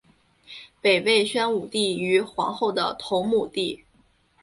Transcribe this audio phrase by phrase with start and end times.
[0.81, 3.83] 北魏宣武帝于皇后的同母弟。